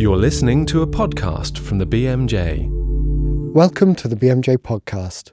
[0.00, 2.66] You're listening to a podcast from the BMJ.
[3.52, 5.32] Welcome to the BMJ podcast.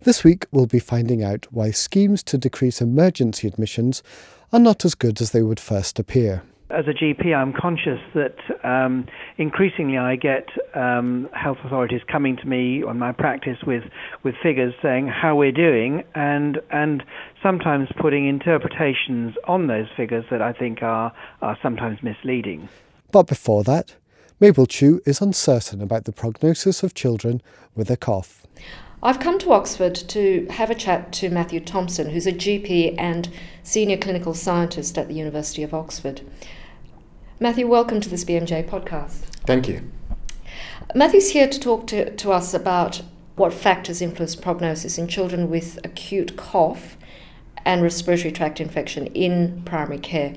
[0.00, 4.02] This week we'll be finding out why schemes to decrease emergency admissions
[4.50, 6.42] are not as good as they would first appear.
[6.70, 9.06] As a GP, I'm conscious that um,
[9.36, 13.84] increasingly I get um, health authorities coming to me on my practice with,
[14.22, 17.02] with figures saying how we're doing, and and
[17.42, 22.70] sometimes putting interpretations on those figures that I think are are sometimes misleading.
[23.10, 23.94] But before that,
[24.38, 27.42] Mabel Chew is uncertain about the prognosis of children
[27.74, 28.46] with a cough.
[29.02, 33.30] I've come to Oxford to have a chat to Matthew Thompson, who's a GP and
[33.62, 36.20] senior clinical scientist at the University of Oxford.
[37.40, 39.20] Matthew, welcome to this BMJ podcast.
[39.46, 39.90] Thank you.
[40.94, 43.02] Matthew's here to talk to, to us about
[43.36, 46.96] what factors influence prognosis in children with acute cough
[47.64, 50.34] and respiratory tract infection in primary care.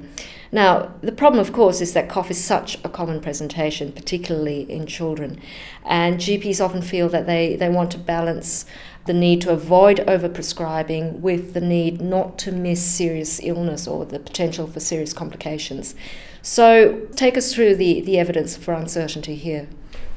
[0.54, 4.86] Now, the problem, of course, is that cough is such a common presentation, particularly in
[4.86, 5.40] children.
[5.86, 8.66] And GPs often feel that they, they want to balance
[9.06, 14.20] the need to avoid overprescribing with the need not to miss serious illness or the
[14.20, 15.96] potential for serious complications.
[16.42, 19.68] So, take us through the, the evidence for uncertainty here.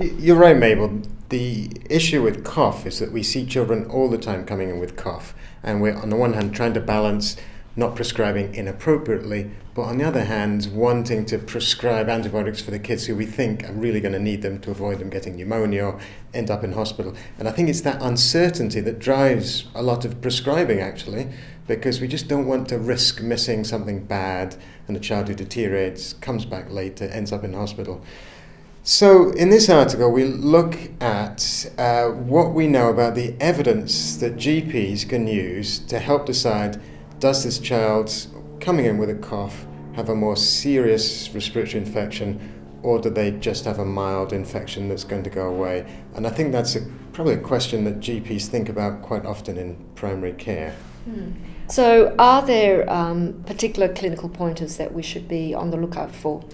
[0.01, 1.03] You're right, Mabel.
[1.29, 4.97] The issue with cough is that we see children all the time coming in with
[4.97, 7.37] cough, and we're on the one hand trying to balance
[7.77, 13.07] not prescribing inappropriately, but on the other hand, wanting to prescribe antibiotics for the kids
[13.07, 16.01] who we think are really going to need them to avoid them getting pneumonia or
[16.33, 17.15] end up in hospital.
[17.39, 21.29] And I think it's that uncertainty that drives a lot of prescribing actually,
[21.67, 26.13] because we just don't want to risk missing something bad and the child who deteriorates,
[26.13, 28.05] comes back later, ends up in hospital.
[28.87, 34.37] So, in this article, we look at uh, what we know about the evidence that
[34.37, 36.79] GPs can use to help decide
[37.19, 38.27] does this child
[38.61, 43.65] coming in with a cough have a more serious respiratory infection or do they just
[43.65, 45.87] have a mild infection that's going to go away?
[46.15, 49.77] And I think that's a, probably a question that GPs think about quite often in
[49.95, 50.75] primary care.
[51.05, 51.33] Hmm.
[51.69, 56.45] So, are there um, particular clinical pointers that we should be on the lookout for?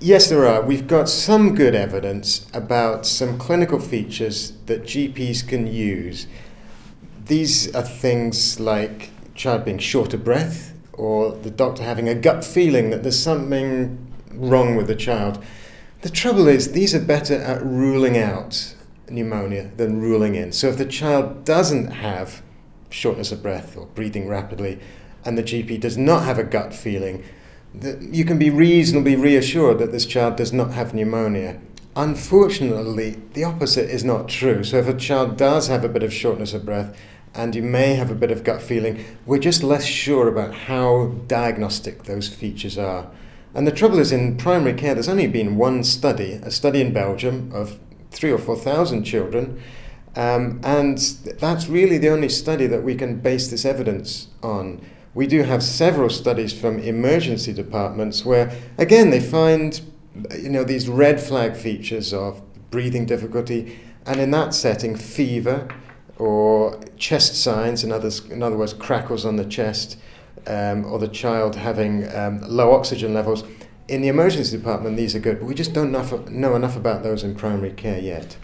[0.00, 0.62] Yes, there are.
[0.62, 6.26] We've got some good evidence about some clinical features that GPs can use.
[7.24, 12.44] These are things like child being short of breath or the doctor having a gut
[12.44, 15.42] feeling that there's something wrong with the child.
[16.02, 18.74] The trouble is, these are better at ruling out
[19.08, 20.52] pneumonia than ruling in.
[20.52, 22.42] So if the child doesn't have
[22.90, 24.80] shortness of breath or breathing rapidly,
[25.24, 27.24] and the GP does not have a gut feeling,
[28.00, 31.60] you can be reasonably reassured that this child does not have pneumonia.
[31.96, 34.62] Unfortunately, the opposite is not true.
[34.62, 36.96] So, if a child does have a bit of shortness of breath
[37.34, 41.14] and you may have a bit of gut feeling, we're just less sure about how
[41.26, 43.10] diagnostic those features are.
[43.54, 46.92] And the trouble is, in primary care, there's only been one study, a study in
[46.92, 47.78] Belgium of
[48.10, 49.60] three or four thousand children.
[50.16, 50.98] Um, and
[51.38, 54.80] that's really the only study that we can base this evidence on.
[55.14, 59.80] We do have several studies from emergency departments where, again, they find
[60.36, 65.68] you know, these red flag features of breathing difficulty, and in that setting, fever
[66.18, 69.98] or chest signs, in, others, in other words, crackles on the chest,
[70.46, 73.44] um, or the child having um, low oxygen levels.
[73.88, 77.02] In the emergency department, these are good, but we just don't enough, know enough about
[77.02, 78.36] those in primary care yet.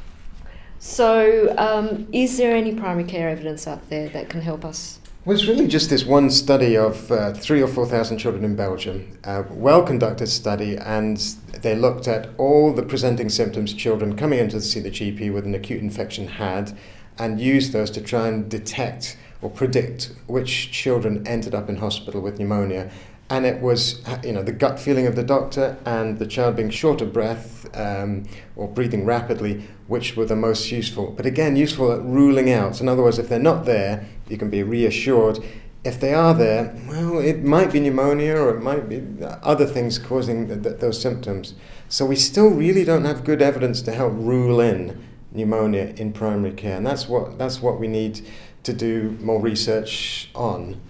[0.79, 5.35] So, um, is there any primary care evidence out there that can help us well,
[5.35, 9.19] it's really just this one study of uh, three or four thousand children in Belgium,
[9.25, 11.17] a well conducted study, and
[11.63, 15.47] they looked at all the presenting symptoms children coming in to see the GP with
[15.47, 16.77] an acute infection had,
[17.19, 22.21] and used those to try and detect or predict which children ended up in hospital
[22.21, 22.91] with pneumonia.
[23.31, 26.71] And it was, you know, the gut feeling of the doctor and the child being
[26.71, 31.11] short of breath um, or breathing rapidly, which were the most useful.
[31.11, 32.81] But again, useful at ruling out.
[32.81, 35.39] In other words, if they're not there, you can be reassured.
[35.85, 39.03] If they are there, well, it might be pneumonia or it might be
[39.43, 41.55] other things causing those symptoms.
[41.89, 45.03] So we still really don't have good evidence to help rule in
[45.35, 48.27] pneumonia in primary care, and that's what that's what we need
[48.63, 50.81] to do more research on.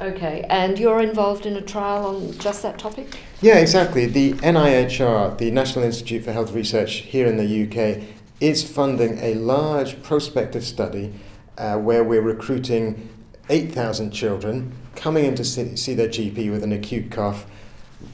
[0.00, 3.18] Okay, and you're involved in a trial on just that topic?
[3.42, 4.06] Yeah, exactly.
[4.06, 8.02] The NIHR, the National Institute for Health Research here in the UK,
[8.40, 11.12] is funding a large prospective study
[11.58, 13.10] uh, where we're recruiting
[13.50, 17.44] 8,000 children coming in to see, see their GP with an acute cough,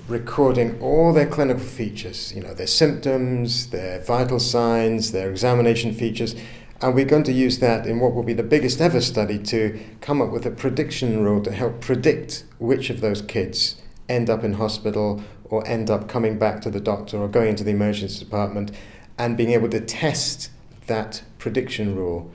[0.09, 6.35] recording all their clinical features, you know, their symptoms, their vital signs, their examination features,
[6.81, 9.81] and we're going to use that in what will be the biggest ever study to
[10.01, 14.45] come up with a prediction rule to help predict which of those kids end up
[14.45, 18.25] in hospital or end up coming back to the doctor or going into the emergency
[18.25, 18.71] department
[19.19, 20.51] and being able to test
[20.87, 22.31] that prediction rule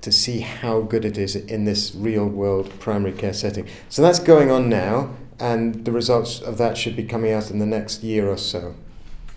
[0.00, 3.66] to see how good it is in this real world primary care setting.
[3.88, 7.58] So that's going on now, and the results of that should be coming out in
[7.58, 8.74] the next year or so.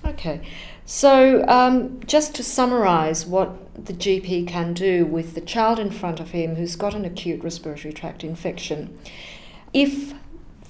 [0.06, 0.42] Okay,
[0.86, 6.20] so um, just to summarise what the GP can do with the child in front
[6.20, 8.98] of him who's got an acute respiratory tract infection,
[9.74, 10.14] if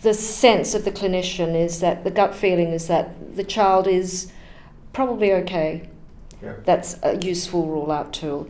[0.01, 4.31] the sense of the clinician is that the gut feeling is that the child is
[4.93, 5.87] probably okay,
[6.41, 6.53] Yeah.
[6.63, 8.47] that's a useful rule out tool.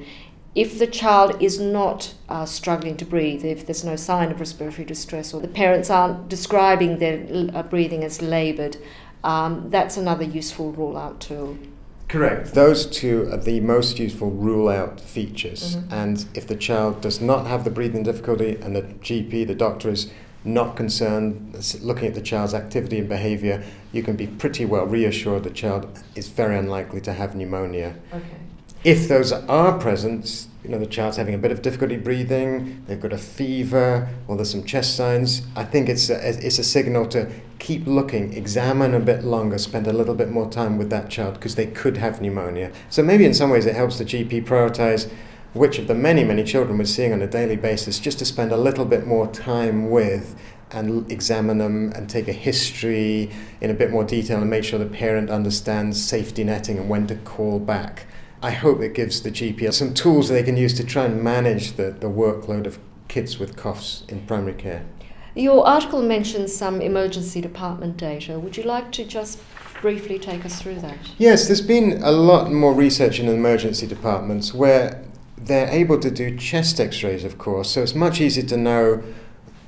[0.57, 4.86] If the child is not uh, struggling to breathe, if there's no sign of respiratory
[4.86, 7.24] distress, or the parents aren't describing their
[7.54, 8.77] uh, breathing as laboured,
[9.24, 11.59] um, that's another useful rule out tool.
[12.07, 12.56] Correct.
[12.56, 15.75] Those two are the most useful rule out features.
[15.75, 15.92] Mhm.
[15.92, 19.89] And if the child does not have the breathing difficulty and the GP, the doctor,
[19.89, 20.09] is
[20.44, 23.62] not concerned looking at the child's activity and behaviour,
[23.92, 27.94] you can be pretty well reassured the child is very unlikely to have pneumonia.
[28.12, 28.46] Okay.
[28.83, 33.00] If those are present, you know, the child's having a bit of difficulty breathing, they've
[33.00, 37.07] got a fever, or there's some chest signs, I think it's a, it's a signal
[37.07, 37.29] to
[37.59, 41.33] keep looking, examine a bit longer, spend a little bit more time with that child
[41.35, 42.71] because they could have pneumonia.
[42.89, 45.12] So maybe in some ways it helps the GP prioritize
[45.53, 48.51] which of the many, many children we're seeing on a daily basis just to spend
[48.51, 50.39] a little bit more time with
[50.71, 53.31] and examine them and take a history
[53.62, 57.07] in a bit more detail and make sure the parent understands safety netting and when
[57.07, 58.06] to call back.
[58.41, 61.73] I hope it gives the GP some tools they can use to try and manage
[61.73, 64.85] the, the workload of kids with coughs in primary care.
[65.33, 68.39] Your article mentions some emergency department data.
[68.39, 69.39] Would you like to just
[69.81, 70.97] briefly take us through that?
[71.17, 75.03] Yes, there's been a lot more research in emergency departments where
[75.37, 79.03] they're able to do chest x rays, of course, so it's much easier to know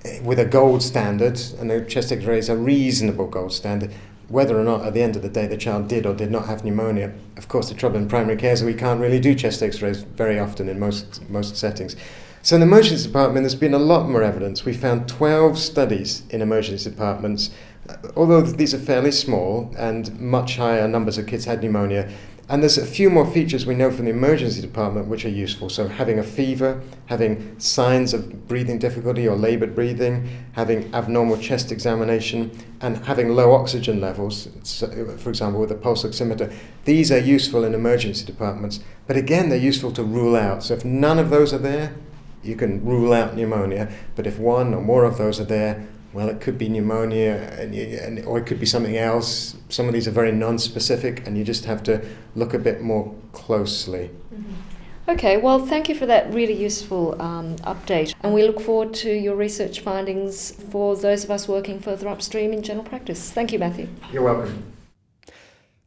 [0.05, 3.93] eh, with a gold standard, and the chest x rays are reasonable gold standard,
[4.29, 6.45] whether or not at the end of the day the child did or did not
[6.45, 7.13] have pneumonia.
[7.35, 10.03] Of course, the trouble in primary care is we can't really do chest x rays
[10.03, 11.95] very often in most, most settings.
[12.41, 14.63] So, in the emergency department, there's been a lot more evidence.
[14.63, 17.49] We found 12 studies in emergency departments,
[18.15, 22.09] although these are fairly small and much higher numbers of kids had pneumonia.
[22.49, 25.69] And there's a few more features we know from the emergency department which are useful.
[25.69, 31.71] So, having a fever, having signs of breathing difficulty or laboured breathing, having abnormal chest
[31.71, 32.49] examination,
[32.81, 34.47] and having low oxygen levels,
[35.19, 36.51] for example, with a pulse oximeter.
[36.85, 38.79] These are useful in emergency departments.
[39.05, 40.63] But again, they're useful to rule out.
[40.63, 41.93] So, if none of those are there,
[42.41, 43.91] you can rule out pneumonia.
[44.15, 47.75] But if one or more of those are there, well, it could be pneumonia, and,
[47.75, 49.55] you- and, or it could be something else.
[49.69, 53.13] Some of these are very non-specific, and you just have to look a bit more
[53.31, 54.09] closely.
[55.07, 58.13] Okay, well, thank you for that really useful um, update.
[58.21, 62.53] And we look forward to your research findings for those of us working further upstream
[62.53, 63.31] in general practice.
[63.31, 63.87] Thank you, Matthew.
[64.11, 64.63] You're welcome.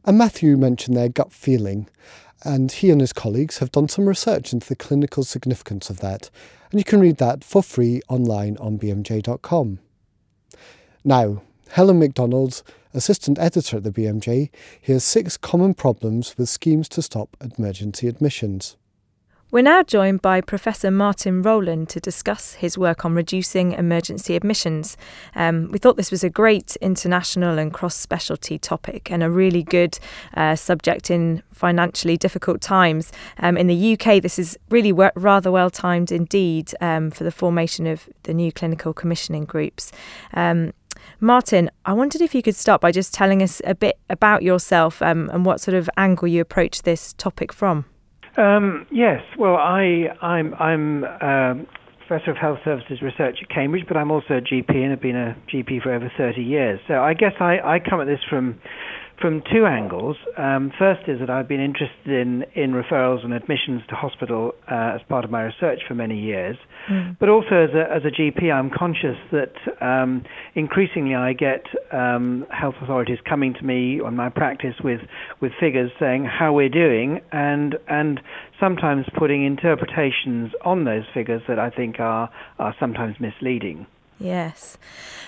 [0.05, 1.87] And Matthew mentioned their gut feeling,
[2.43, 6.29] and he and his colleagues have done some research into the clinical significance of that,
[6.71, 9.79] and you can read that for free online on bmj.com.
[11.05, 11.41] Now,
[11.71, 12.63] Helen MacDonald,
[12.93, 18.77] assistant editor at the BMJ, here's six common problems with schemes to stop emergency admissions.
[19.53, 24.97] We're now joined by Professor Martin Rowland to discuss his work on reducing emergency admissions.
[25.35, 29.61] Um, we thought this was a great international and cross specialty topic and a really
[29.61, 29.99] good
[30.33, 33.11] uh, subject in financially difficult times.
[33.37, 37.29] Um, in the UK, this is really w- rather well timed indeed um, for the
[37.31, 39.91] formation of the new clinical commissioning groups.
[41.19, 45.01] Martin, I wondered if you could start by just telling us a bit about yourself
[45.01, 47.85] um, and what sort of angle you approach this topic from.
[48.37, 51.67] Um, yes, well, I, I'm, I'm um,
[52.07, 55.15] Professor of Health Services Research at Cambridge, but I'm also a GP and have been
[55.15, 56.79] a GP for over 30 years.
[56.87, 58.59] So I guess I, I come at this from
[59.19, 60.17] from two angles.
[60.37, 64.95] Um, first is that I've been interested in, in referrals and admissions to hospital uh,
[64.95, 66.57] as part of my research for many years.
[67.19, 70.23] But also as a, as a GP, I'm conscious that um,
[70.55, 74.99] increasingly I get um, health authorities coming to me on my practice with,
[75.39, 78.19] with figures saying how we're doing and, and
[78.59, 82.29] sometimes putting interpretations on those figures that I think are,
[82.59, 83.87] are sometimes misleading.
[84.19, 84.77] Yes.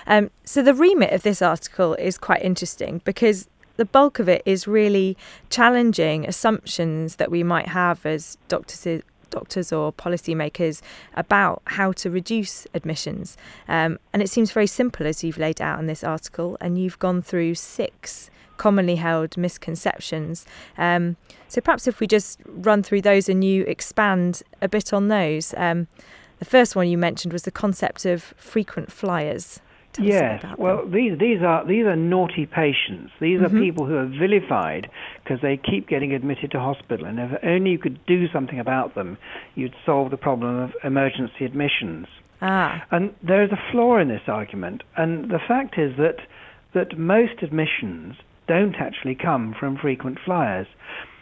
[0.06, 4.42] Um, so the remit of this article is quite interesting because the bulk of it
[4.44, 5.16] is really
[5.50, 10.80] challenging assumptions that we might have as doctors doctors or policymakers
[11.14, 13.36] about how to reduce admissions.
[13.68, 16.98] Um, and it seems very simple as you've laid out in this article, and you've
[16.98, 20.46] gone through six commonly held misconceptions.
[20.78, 21.16] Um,
[21.48, 25.54] so perhaps if we just run through those and you expand a bit on those.
[25.56, 25.88] Um,
[26.38, 29.60] the first one you mentioned was the concept of frequent flyers.
[29.96, 30.44] Tell yes.
[30.58, 30.92] well, them.
[30.92, 33.12] these these are these are naughty patients.
[33.20, 33.56] These mm-hmm.
[33.56, 34.90] are people who are vilified
[35.22, 38.94] because they keep getting admitted to hospital, and if only you could do something about
[38.94, 39.16] them,
[39.54, 42.06] you'd solve the problem of emergency admissions.
[42.42, 42.84] Ah.
[42.90, 46.16] And there is a flaw in this argument, and the fact is that
[46.74, 50.66] that most admissions don't actually come from frequent flyers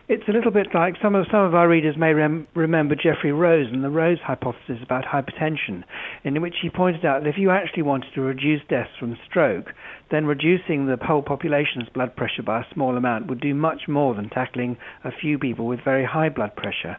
[0.06, 3.32] it's a little bit like some of some of our readers may rem- remember Geoffrey
[3.32, 5.82] Rose and the Rose hypothesis about hypertension,
[6.24, 9.72] in which he pointed out that if you actually wanted to reduce deaths from stroke,
[10.10, 14.14] then reducing the whole population's blood pressure by a small amount would do much more
[14.14, 16.98] than tackling a few people with very high blood pressure.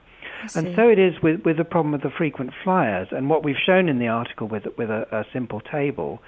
[0.56, 3.08] And so it is with, with the problem of the frequent flyers.
[3.12, 6.22] And what we've shown in the article with with a, a simple table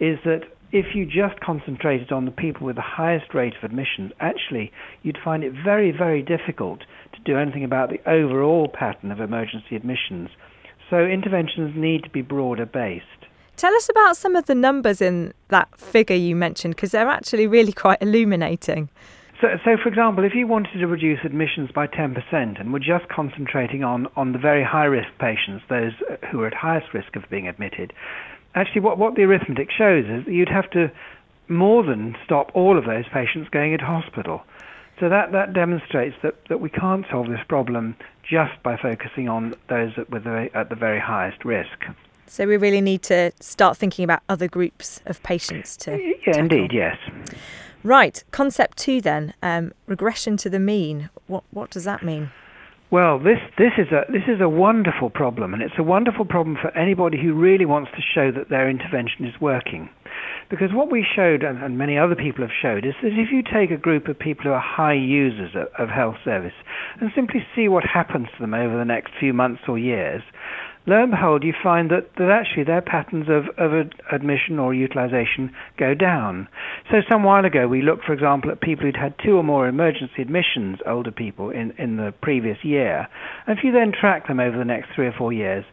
[0.00, 4.10] is that if you just concentrated on the people with the highest rate of admissions,
[4.20, 6.80] actually you'd find it very, very difficult
[7.12, 10.30] to do anything about the overall pattern of emergency admissions.
[10.88, 13.06] So interventions need to be broader based.
[13.56, 17.46] Tell us about some of the numbers in that figure you mentioned, because they're actually
[17.46, 18.88] really quite illuminating.
[19.42, 23.08] So, so, for example, if you wanted to reduce admissions by 10% and were just
[23.08, 25.92] concentrating on, on the very high risk patients, those
[26.30, 27.92] who are at highest risk of being admitted,
[28.54, 30.90] actually what, what the arithmetic shows is that you'd have to
[31.48, 34.42] more than stop all of those patients going into hospital.
[35.00, 39.54] So that, that demonstrates that, that we can't solve this problem just by focusing on
[39.68, 41.84] those at, with the, at the very highest risk.
[42.26, 46.00] So we really need to start thinking about other groups of patients to.
[46.00, 46.40] Yeah, tackle.
[46.40, 46.96] indeed, yes.
[47.84, 51.10] Right, concept two then, um, regression to the mean.
[51.26, 52.30] What what does that mean?
[52.92, 56.58] Well, this, this, is a, this is a wonderful problem, and it's a wonderful problem
[56.60, 59.88] for anybody who really wants to show that their intervention is working.
[60.50, 63.42] Because what we showed, and, and many other people have showed, is that if you
[63.42, 66.52] take a group of people who are high users of, of health service
[67.00, 70.20] and simply see what happens to them over the next few months or years,
[70.86, 74.74] lo and behold, you find that, that actually their patterns of, of ad- admission or
[74.74, 76.48] utilization go down.
[76.90, 79.68] So, some while ago, we looked, for example, at people who'd had two or more
[79.68, 83.06] emergency admissions, older people, in, in the previous year.
[83.46, 85.64] And if you then track them over the next three or four years,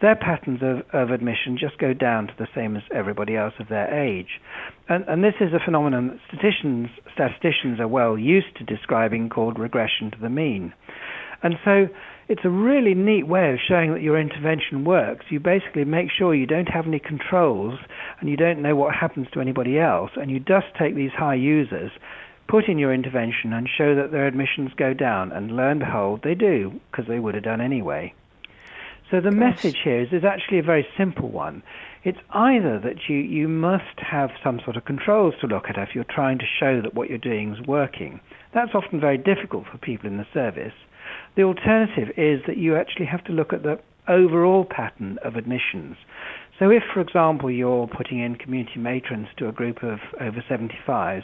[0.00, 3.68] their patterns of, of admission just go down to the same as everybody else of
[3.68, 4.40] their age.
[4.88, 9.58] And, and this is a phenomenon that statisticians, statisticians are well used to describing called
[9.58, 10.72] regression to the mean.
[11.42, 11.88] And so
[12.28, 15.24] it's a really neat way of showing that your intervention works.
[15.30, 17.78] You basically make sure you don't have any controls
[18.20, 21.36] and you don't know what happens to anybody else, and you just take these high
[21.36, 21.90] users,
[22.46, 25.32] put in your intervention, and show that their admissions go down.
[25.32, 28.12] And lo and behold, they do, because they would have done anyway.
[29.10, 29.38] So the Gosh.
[29.38, 31.62] message here is, is actually a very simple one.
[32.04, 35.94] It's either that you, you must have some sort of controls to look at if
[35.94, 38.20] you're trying to show that what you're doing is working.
[38.52, 40.74] That's often very difficult for people in the service.
[41.36, 45.96] The alternative is that you actually have to look at the overall pattern of admissions.
[46.58, 51.22] So, if, for example, you're putting in community matrons to a group of over 75s,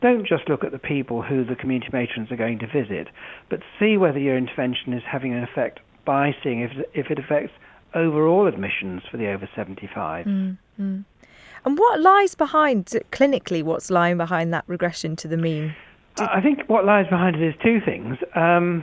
[0.00, 3.06] don't just look at the people who the community matrons are going to visit,
[3.48, 7.52] but see whether your intervention is having an effect by seeing if, if it affects
[7.94, 10.26] overall admissions for the over 75s.
[10.26, 11.00] Mm-hmm.
[11.64, 15.76] And what lies behind, clinically, what's lying behind that regression to the mean?
[16.16, 16.28] Did...
[16.28, 18.18] I think what lies behind it is two things.
[18.34, 18.82] Um,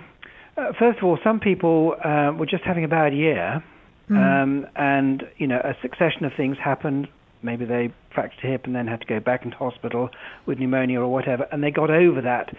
[0.60, 3.63] uh, first of all, some people uh, were just having a bad year,
[4.10, 4.18] mm.
[4.18, 7.08] um, and you know a succession of things happened.
[7.42, 10.10] Maybe they fractured a hip and then had to go back into hospital
[10.46, 12.54] with pneumonia or whatever, and they got over that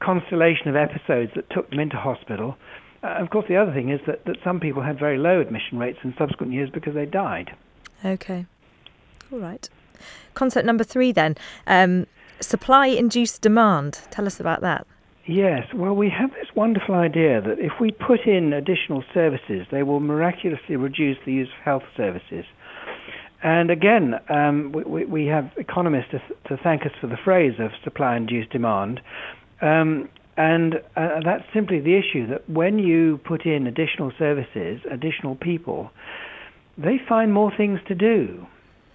[0.00, 2.56] constellation of episodes that took them into hospital.
[3.02, 5.78] Uh, of course, the other thing is that, that some people had very low admission
[5.78, 7.54] rates in subsequent years because they died.
[8.04, 8.46] Okay.
[9.32, 9.68] All right.
[10.34, 11.36] Concept number three then
[11.66, 12.06] um,
[12.40, 14.00] supply induced demand.
[14.10, 14.86] Tell us about that.
[15.26, 19.82] Yes, well, we have this wonderful idea that if we put in additional services, they
[19.82, 22.44] will miraculously reduce the use of health services.
[23.42, 27.70] And again, um, we, we, have economists to, to, thank us for the phrase of
[27.82, 29.00] supply induced demand.
[29.62, 35.36] Um, and uh, that's simply the issue that when you put in additional services, additional
[35.36, 35.90] people,
[36.76, 38.46] they find more things to do.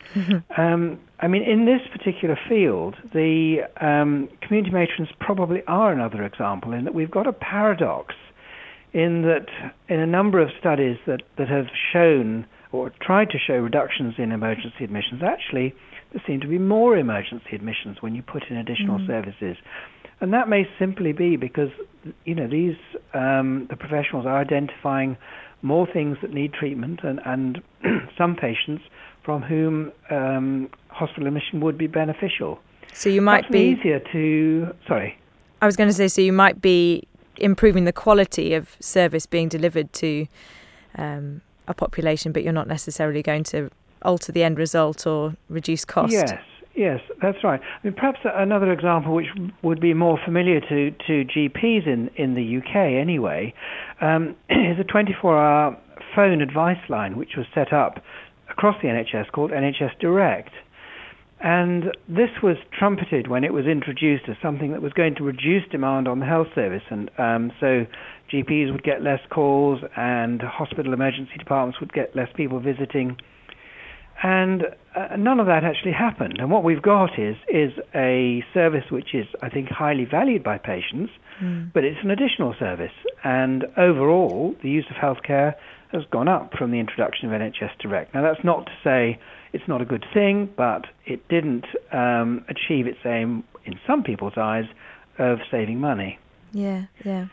[0.58, 6.74] um, I mean, in this particular field, the um, community matrons probably are another example
[6.74, 8.16] in that we've got a paradox
[8.94, 9.46] in that
[9.88, 14.32] in a number of studies that, that have shown or tried to show reductions in
[14.32, 15.74] emergency admissions, actually
[16.12, 19.08] there seem to be more emergency admissions when you put in additional mm.
[19.08, 19.58] services.
[20.22, 21.70] And that may simply be because,
[22.26, 22.76] you know, these
[23.14, 25.18] um, the professionals are identifying
[25.62, 27.62] more things that need treatment, and, and
[28.18, 28.84] some patients
[29.24, 32.60] from whom um, hospital admission would be beneficial.
[32.94, 34.74] So you might be easier to.
[34.88, 35.18] Sorry.
[35.62, 39.50] I was going to say, so you might be improving the quality of service being
[39.50, 40.28] delivered to
[40.98, 43.70] um, a population, but you're not necessarily going to
[44.02, 46.14] alter the end result or reduce cost.
[46.14, 46.34] Yes,
[46.80, 47.60] yes, that's right.
[47.62, 49.28] I mean, perhaps another example which
[49.62, 53.54] would be more familiar to, to GPs in, in the UK anyway
[54.02, 55.78] um, is a 24 hour
[56.16, 58.02] phone advice line which was set up
[58.50, 60.52] across the NHS called NHS Direct.
[61.42, 65.64] And this was trumpeted when it was introduced as something that was going to reduce
[65.72, 66.84] demand on the health service.
[66.90, 67.86] And um, so
[68.34, 73.18] GPs would get less calls and hospital emergency departments would get less people visiting.
[74.22, 74.64] And
[74.96, 76.40] uh, none of that actually happened.
[76.40, 80.58] And what we've got is, is a service which is, I think, highly valued by
[80.58, 81.12] patients,
[81.42, 81.72] mm.
[81.72, 82.92] but it's an additional service.
[83.24, 85.56] And overall, the use of healthcare
[85.92, 88.14] has gone up from the introduction of NHS Direct.
[88.14, 89.20] Now, that's not to say
[89.54, 94.38] it's not a good thing, but it didn't um, achieve its aim, in some people's
[94.38, 94.66] eyes,
[95.18, 96.20] of saving money.
[96.52, 97.28] Yeah, yeah.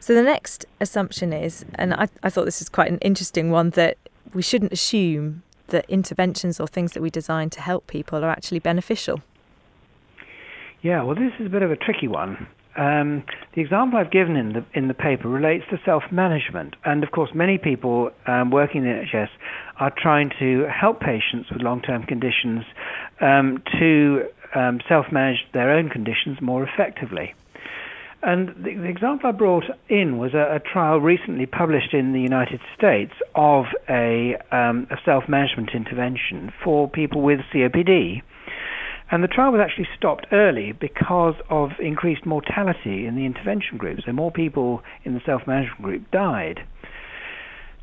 [0.00, 3.70] So the next assumption is, and I, I thought this is quite an interesting one,
[3.70, 3.98] that
[4.32, 8.60] we shouldn't assume that interventions or things that we design to help people are actually
[8.60, 9.20] beneficial.
[10.82, 12.46] Yeah, well, this is a bit of a tricky one.
[12.76, 13.24] Um,
[13.54, 17.30] the example I've given in the in the paper relates to self-management, and of course,
[17.34, 19.28] many people um, working in the NHS
[19.78, 22.64] are trying to help patients with long-term conditions
[23.20, 24.24] um, to
[24.54, 27.34] um, self-manage their own conditions more effectively.
[28.22, 32.20] And the, the, example I brought in was a, a, trial recently published in the
[32.20, 38.20] United States of a, um, a self-management intervention for people with COPD.
[39.10, 44.00] And the trial was actually stopped early because of increased mortality in the intervention group.
[44.04, 46.60] So more people in the self-management group died.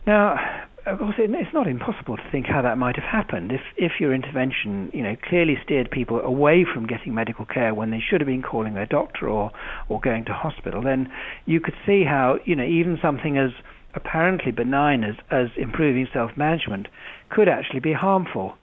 [0.06, 3.94] Now, of course, it's not impossible to think how that might have happened if, if
[4.00, 8.22] your intervention, you know, clearly steered people away from getting medical care when they should
[8.22, 9.52] have been calling their doctor or,
[9.90, 10.82] or going to hospital.
[10.82, 11.12] Then
[11.46, 13.52] you could see how, you know, even something as
[13.96, 16.88] apparently benign as, as improving self-management
[17.30, 18.54] could actually be harmful.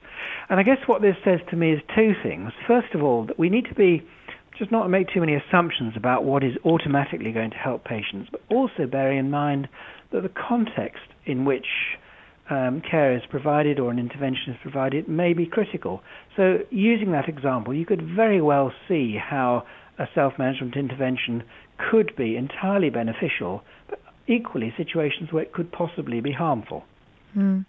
[0.49, 2.53] And I guess what this says to me is two things.
[2.67, 4.03] First of all, that we need to be
[4.59, 8.41] just not make too many assumptions about what is automatically going to help patients, but
[8.49, 9.69] also bearing in mind
[10.13, 11.67] that the context in which
[12.51, 16.03] um, care is provided or an intervention is provided may be critical.
[16.37, 19.67] So, using that example, you could very well see how
[19.99, 21.43] a self management intervention
[21.91, 26.85] could be entirely beneficial, but equally situations where it could possibly be harmful.
[27.37, 27.65] Mm.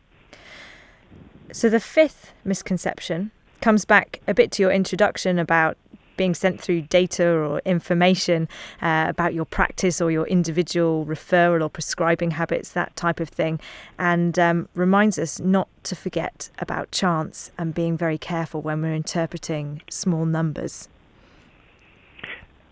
[1.52, 5.78] So the fifth misconception comes back a bit to your introduction about
[6.18, 8.48] being sent through data or information
[8.82, 13.60] uh, about your practice or your individual referral or prescribing habits, that type of thing,
[13.98, 18.94] and um, reminds us not to forget about chance and being very careful when we're
[18.94, 20.90] interpreting small numbers.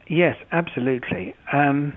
[0.07, 1.33] Yes, absolutely.
[1.51, 1.93] Um,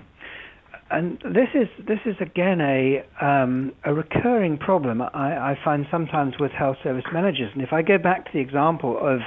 [0.89, 6.35] and this is this is again a um, a recurring problem I, I, find sometimes
[6.39, 7.51] with health service managers.
[7.53, 9.19] And if I go back to the example of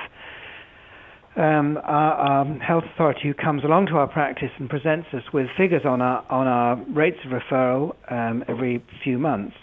[1.37, 5.47] um, our, our, health authority who comes along to our practice and presents us with
[5.57, 9.55] figures on our on our rates of referral um, every few months,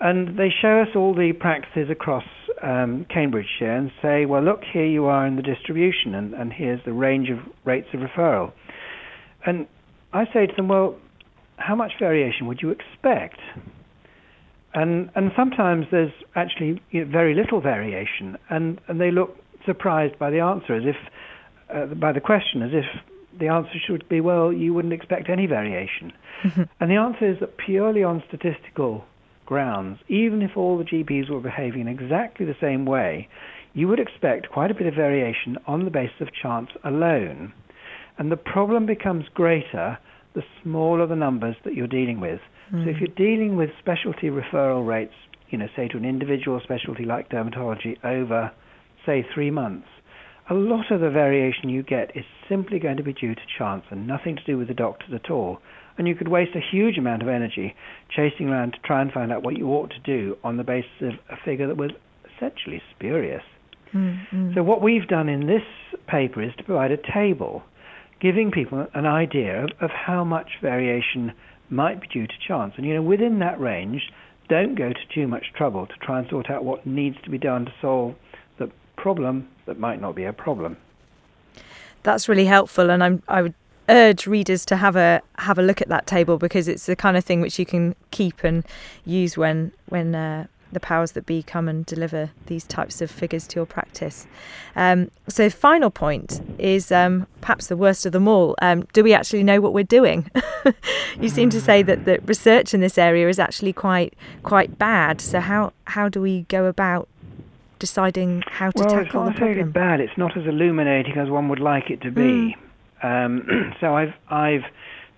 [0.00, 2.24] and they show us all the practices across
[2.62, 6.84] um, Cambridgeshire and say, well, look, here you are in the distribution, and, and here's
[6.84, 8.52] the range of rates of referral.
[9.46, 9.66] And
[10.12, 10.96] I say to them, well,
[11.56, 13.38] how much variation would you expect?
[14.74, 20.18] And and sometimes there's actually you know, very little variation, and, and they look surprised
[20.18, 20.96] by the answer, as if
[21.72, 22.84] uh, by the question, as if
[23.38, 26.12] the answer should be, well, you wouldn't expect any variation.
[26.42, 26.62] Mm-hmm.
[26.80, 29.04] And the answer is that purely on statistical
[29.46, 33.28] grounds, even if all the GPs were behaving in exactly the same way,
[33.72, 37.52] you would expect quite a bit of variation on the basis of chance alone.
[38.18, 39.98] And the problem becomes greater
[40.34, 42.40] the smaller the numbers that you're dealing with.
[42.72, 42.84] Mm.
[42.84, 43.04] So if hmm.
[43.04, 45.14] you're dealing with specialty referral rates,
[45.50, 48.52] you know, say to an individual specialty like dermatology over,
[49.04, 49.86] say, three months,
[50.48, 53.84] a lot of the variation you get is simply going to be due to chance
[53.90, 55.58] and nothing to do with the doctors at all.
[55.96, 57.74] And you could waste a huge amount of energy
[58.14, 60.90] chasing around to try and find out what you ought to do on the basis
[61.02, 61.90] of a figure that was
[62.36, 63.42] essentially spurious.
[63.94, 64.54] Mm-hmm.
[64.54, 65.62] So what we've done in this
[66.06, 67.62] paper is to provide a table
[68.20, 71.32] giving people an idea of, of how much variation
[71.70, 72.74] might be due to chance.
[72.76, 74.02] And, you know, within that range,
[74.48, 77.38] don't go to too much trouble to try and sort out what needs to be
[77.38, 78.14] done to solve
[79.00, 80.76] problem that might not be a problem.
[82.02, 83.54] That's really helpful, and I'm, I would
[83.88, 87.16] urge readers to have a have a look at that table because it's the kind
[87.16, 88.64] of thing which you can keep and
[89.04, 93.46] use when when uh, the powers that be come and deliver these types of figures
[93.48, 94.26] to your practice.
[94.76, 98.54] Um, so, final point is um, perhaps the worst of them all.
[98.62, 100.30] Um, do we actually know what we're doing?
[101.20, 105.20] you seem to say that the research in this area is actually quite quite bad.
[105.20, 107.08] So, how how do we go about
[107.80, 109.72] deciding how to well, tackle it's not the problem?
[109.72, 110.00] bad.
[110.00, 112.56] It's not as illuminating as one would like it to be.
[113.02, 114.64] Um, so I've I've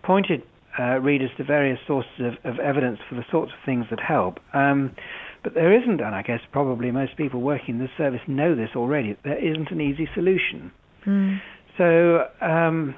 [0.03, 0.43] pointed
[0.79, 4.41] uh, readers to various sources of, of evidence for the sorts of things that help.
[4.55, 4.95] Um,
[5.43, 8.71] but there isn't, and I guess probably most people working in this service know this
[8.77, 9.17] already.
[9.25, 10.71] There isn't an easy solution.
[11.05, 11.41] Mm.
[11.77, 12.95] So, um,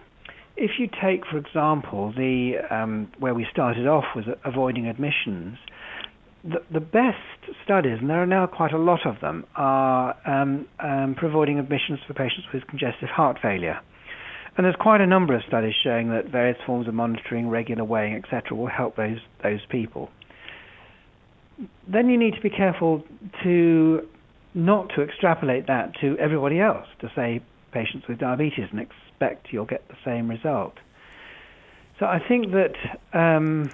[0.56, 5.58] if you take, for example, the um, where we started off was avoiding admissions,
[6.44, 7.16] the, the best
[7.64, 11.58] studies, and there are now quite a lot of them, are um, um, for avoiding
[11.58, 13.80] admissions for patients with congestive heart failure.
[14.56, 18.14] And there's quite a number of studies showing that various forms of monitoring, regular weighing,
[18.14, 20.10] etc., will help those those people.
[21.88, 23.02] Then you need to be careful
[23.42, 24.06] to
[24.54, 29.64] not to extrapolate that to everybody else, to say patients with diabetes and expect you'll
[29.64, 30.74] get the same result.
[31.98, 32.74] So I think that
[33.12, 33.70] um,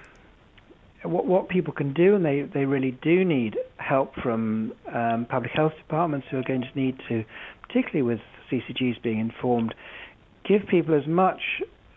[1.04, 5.52] what, what people can do, and they, they really do need help from um, public
[5.52, 7.24] health departments who are going to need to,
[7.66, 9.74] particularly with CCGs being informed,
[10.46, 11.40] give people as much,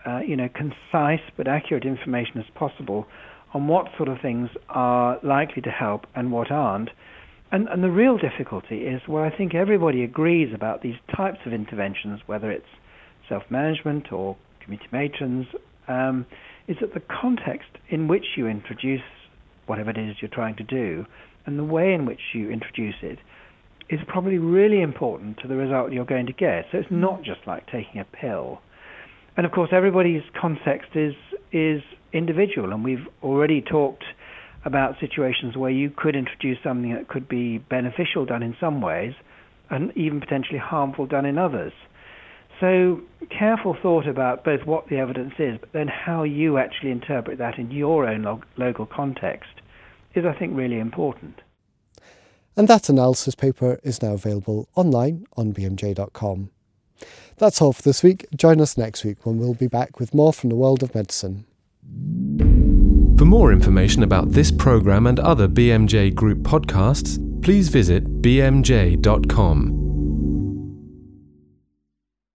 [0.06, 3.06] uh, you know, concise but accurate information as possible
[3.54, 6.90] on what sort of things are likely to help and what aren't.
[7.52, 11.54] And, and the real difficulty is where I think everybody agrees about these types of
[11.54, 12.66] interventions, whether it's
[13.30, 15.46] self-management or community matrons,
[15.88, 16.26] um,
[16.68, 19.02] is that the context in which you introduce
[19.66, 21.06] whatever it is you're trying to do
[21.46, 23.20] and the way in which you introduce it
[23.90, 26.66] is probably really important to the result you're going to get.
[26.72, 28.62] So it's not just like taking a pill.
[29.36, 31.14] And of course, everybody's context is
[31.52, 31.82] is
[32.14, 34.04] individual, and we've already talked
[34.66, 39.14] about situations where you could introduce something that could be beneficial done in some ways,
[39.70, 41.74] and even potentially harmful done in others.
[42.60, 47.38] So careful thought about both what the evidence is, but then how you actually interpret
[47.40, 49.50] that in your own lo- local context
[50.16, 51.42] is, I think, really important.
[52.56, 56.52] And that analysis paper is now available online on bmj.com.
[57.38, 58.28] That's all for this week.
[58.36, 61.46] Join us next week when we'll be back with more from the world of medicine.
[63.18, 69.83] For more information about this programme and other BMJ Group podcasts, please visit bmj.com.